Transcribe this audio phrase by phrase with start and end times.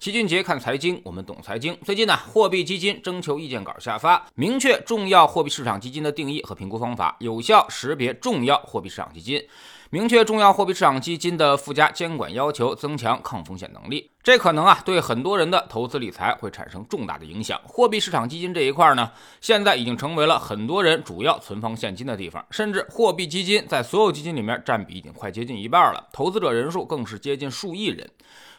[0.00, 1.76] 齐俊杰看财经，我们懂财经。
[1.84, 9.46] 最近呢，货币基金征求意见稿下发，明确重要货币市场基金的定义和评估方法，有效识别重要货币市场基金，
[9.92, 14.08] 明确重要货币市场基金的附加监管要求，增强抗风险能力。
[14.22, 17.60] 这可能啊，对很多人的投资理财会产生重大的影响。
[17.64, 28.08] 货币市场基金这一块呢，现在已经成为了很多人主要存放现金的地方，甚至货币基金在所有基金里面占比已经快接近一半了，投资者人数更是接近数亿人。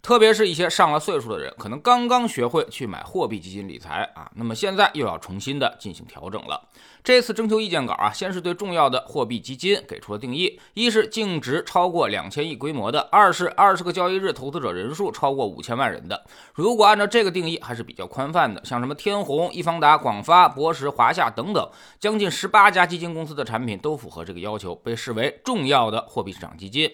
[0.00, 6.68] 特别是一些上了岁数的人，可能刚刚学会去买货币基金理财啊，那么现在又要重新的进行调整了。
[7.02, 16.24] 这次征求意见稿啊，先是对重要的货币基金给出了定义：一是净值超过两千亿规模的；二是二十个交易日投资者人数超过五千万人的。
[16.54, 21.68] 如果按照这个定义，还是比较宽泛的，像什么天弘、易方达、广发、博时、华夏等等，
[21.98, 26.88] 将近十八家基金公司的产品都符合这个要求，被视为重要的货币市场基金。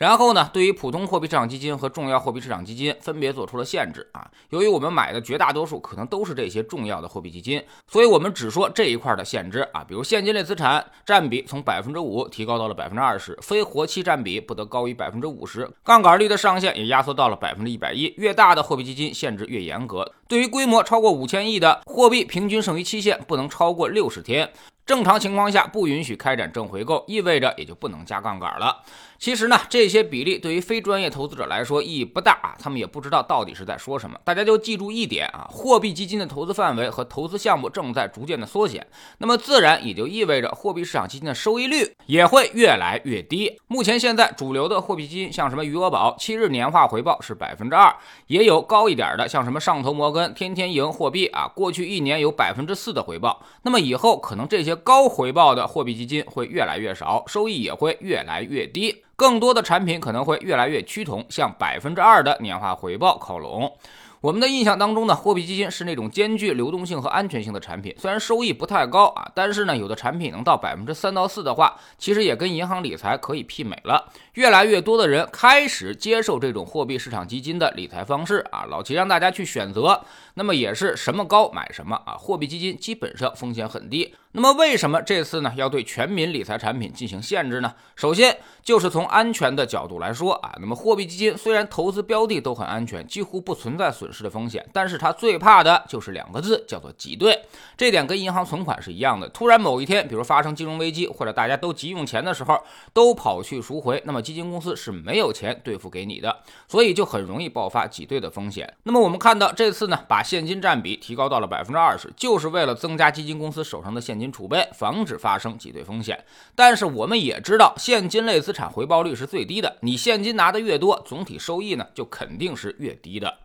[0.00, 4.26] 然后呢，对于普通货币市场基金和重要货币市场基金分别做出了限制啊。
[4.48, 9.84] 由于我们买的绝大多数可能都是这些重要的货币基金，所以我们只说这一块的限制啊。
[9.86, 18.14] 比如现金类资产占比从百分之五提高到了百分之二十，非活期占比不得高于百分之五十，杠杆率的上限也压缩到了百分之一百一。
[18.16, 24.50] 越大的货币基金限制越严格，对于规模超过五千亿的货币，平均剩余期限不能超过六十天。
[24.90, 28.82] 正常情况下不允许开展正回购，意味着也就不能加杠杆了。
[29.20, 34.18] 其实呢，这些比例对于非专业投资者来说意义不大啊，他们也不知道到底是在说什么。
[34.24, 38.84] 大家就记住一点啊，货币基金的投资范围和投资项目正在逐渐的缩减，
[39.18, 43.60] 那么自然也就意味着货币市场基金的收益率也会越来越低。
[43.68, 47.94] 目前现在主流的货币基金，像什么余额宝，七日年化回报是百分之二，
[48.26, 53.40] 也有高一点的，像什么上投摩根、天天赢货币啊，过去一年有百分之四的回报。
[53.62, 54.79] 那么以后可能这些。
[54.82, 63.72] 高回报的货币基金会越来越少，收益也会越来越低，更多的产品可能会越来越趋同，向百分之二的年化回报靠拢。
[64.20, 74.12] 我们的印象当中呢，货币基金是那种兼具流动性和安全性的产品，虽然收益不太高啊，但是呢，有的产品能到百分之三到四的话，其实也跟银行理财可以媲美了。
[74.34, 80.04] 越来越多的人开始接受这种货币市场基金的理财方式啊，老齐让大家去选择，
[80.34, 84.14] 那么也是什么高买什么啊，货币基金基本上风险很低。
[84.32, 87.74] 那么为什么这次呢要对全民理财产品进行限制呢？
[87.96, 97.36] 首先就是从安全的角度来说啊，那么货币基金虽然投资标的都很安全，几乎不存在损失的风险，但是它最怕的就是两个字，叫做挤兑。
[97.76, 102.56] 这点跟银行存款是一样的，突然某一天，比如发生金融危机或者大家都急用钱的时候，
[102.92, 106.36] 都跑去赎回，那么基金公司是没有钱兑付给你的，
[106.68, 108.72] 所以就很容易爆发挤兑的风险。
[108.84, 114.20] 那么我们看到这次呢，把现金占比提高到了百分之二十，就是为了增加基金公司手上的现。
[114.20, 116.22] 金储备，防止发生挤兑风险。
[116.54, 119.78] 但是我们也知道，现金类资产回报率是最低的。
[119.80, 123.38] 你现金拿的越多，总体收益呢就肯定是越低的。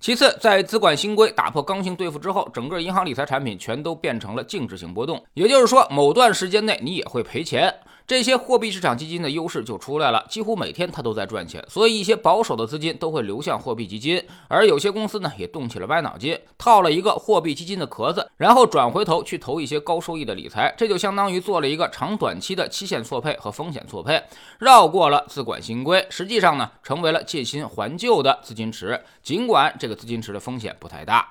[0.00, 7.72] 其次，在资管新规打破刚性兑付之后，整个银行理财产品全都变成了净值型波动，也就是说，某段时间内你也会赔钱。
[8.12, 24.22] 这些货币市场基金的优势就出来了，几乎每天它都在赚钱，所以一些保守的资金都会流向货币基金，而有些公司呢也动起了歪脑筋，套了一个货币基金的壳子，然后转回头去投一些高收益的理财，这就相当于做了一个长短期的期限错配和风险错配，
[24.58, 31.26] 绕过了资管新规，实际上呢成为了借新还旧的资金池，尽管这个资金池的风险不太大。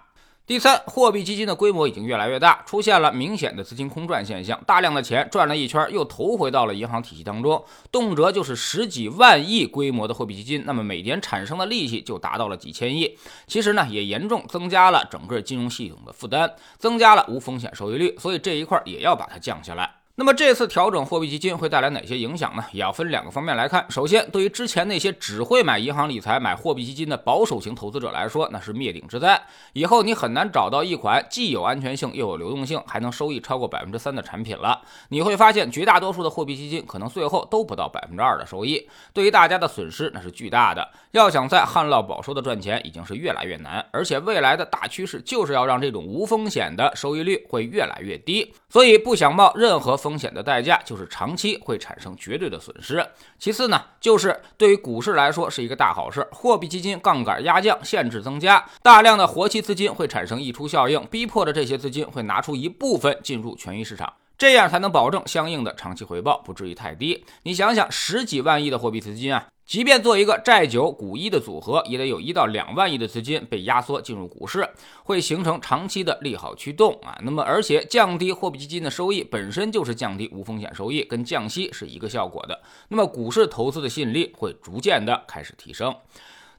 [0.47, 20.00] 第三，货币基金的规模已经越来越大，出现了明显的资金空转现象，大量的钱转了一圈，又投回到了银行体系当中，动辄就是十几万亿规模的货币基金，那么每年产生的利息就达到了几千亿，其实呢也严重增加了整个金融系统的负担，增加了无风险收益率，所以这一块也要把它降下来。
[20.21, 22.63] 那么这次调整货币基金会带来哪些影响呢？
[22.73, 23.83] 也要分两个方面来看。
[23.89, 29.41] 首先，对于之前那些只会买银行理财、买货币基金的保守型投资者来说，那是灭顶之灾。
[29.73, 34.79] 以后你很难找到一款既有安全性又有流动性，还能收益超过百分之三的产品了。
[35.09, 40.87] 你会发现，绝大多数的货币基金可能最后都不到百分之二的收益，对于大家的损失那是巨大的。
[41.13, 43.83] 要想在旱涝保收的赚钱，已经是越来越难。
[43.89, 48.53] 而且未来的大趋势就是要让这种无风险的收益率会越来越低。
[48.69, 50.10] 所以不想冒任何风。
[50.11, 53.01] 风险的代价就是长期会产生绝对的损失。
[53.39, 64.11] 其次呢，就是对于股市来说是一个大好事，货币基金杠杆压降，限制增加，大量的活期资金会产生溢出效应，逼迫着这些资金会拿出一部分进入权益市场。
[64.37, 67.23] 这样才能保证相应的长期回报不至于太低。
[67.43, 74.69] 你想想，十几万亿的货币资金啊，即便做一个债九股一的组合，也得有一到两万亿的资金被压缩进入股市，
[75.05, 77.17] 会形成长期的利好驱动啊。
[77.23, 82.61] 那么，而且降低货币基金的收益本身就是降低无风险收益，跟降息是一个效果的。
[82.89, 85.95] 那么，股市投资的吸引力会逐渐的开始提升。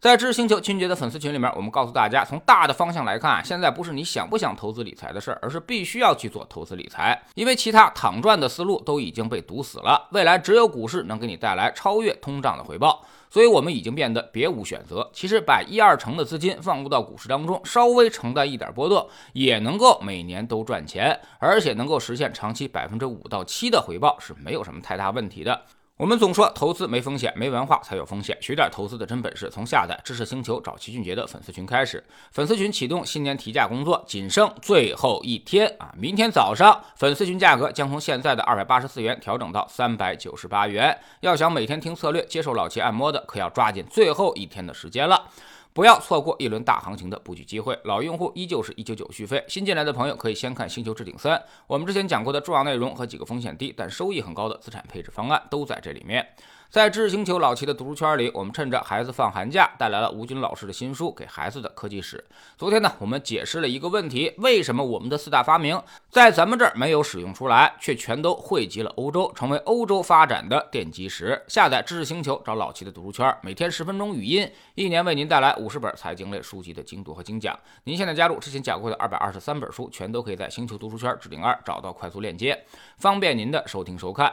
[0.02, 13.04] 在知识星球清洁的粉丝群里面，我们告诉大家，从大的方向来看，现在不是你想不想投资理财的事儿，而是必须要去做投资理财，因为其他躺赚的思路都已经被堵死了，未来只有股市能给你带来超越通胀的回报。
[13.30, 15.08] 所以，我们已经变得别无选择。
[15.12, 25.62] 其实，把一二成的资金放入到股市当中，稍微承担一点波动，也能够每年都赚钱，而且能够实现长期百分之五到七的回报，是没有什么太大问题的。
[25.98, 28.36] 我们总说投资没风险，没文化才有风险。
[28.40, 32.02] 学点投资的真本事，从下载知识星球找齐俊杰的粉丝群开始。
[32.32, 35.92] 粉丝群启动新年提价工作，仅剩最后一天啊！
[35.96, 40.98] 明天早上，粉丝群价格将从现在的二百八十四元调整到三百九十八元。
[41.20, 45.28] 要想每天听策略，接受老齐按摩的，可要抓紧最后一天的时间了。
[45.74, 56.26] 不要错过一轮大行情的布局机会，老用户依旧是一九九续费，新进来的朋友可以先看《星球置顶三》，我们之前讲过的重要内容和几个风险低但收益很高的资产配置方案都在这里面。
[56.72, 62.16] 在知识星球老齐的读书圈里，我们趁着孩子放寒假，带来了吴军老师的新书《给孩子的科技史》。
[62.56, 65.78] 昨天呢，我们解释了一个问题：为什么我们的四大发明
[66.08, 71.38] 在咱们这儿没有使用出来，却全都汇集了欧洲，成为欧洲发展的奠基石？
[71.46, 77.54] 下载知识星球，找老齐的读书圈，每天十分钟语音，一年为您带来五十本财经类书籍的精读和精讲。
[77.84, 82.64] 您现在加入之前讲过的二百二十三本书，全都可以在星球读书圈置顶二找到快速链接，
[82.96, 84.32] 方便您的收听收看。